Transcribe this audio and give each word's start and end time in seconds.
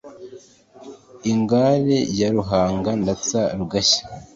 Ingare 1.31 1.97
ya 2.19 2.29
Ruhanga 2.35 2.89
ndatsa 3.01 3.39
rugashya. 3.57 4.03